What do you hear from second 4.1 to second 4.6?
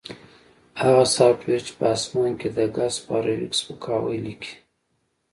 لیکي